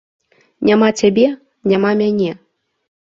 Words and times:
Няма 0.69 0.87
цябе, 1.01 1.25
няма 1.73 1.91
мяне. 1.99 2.31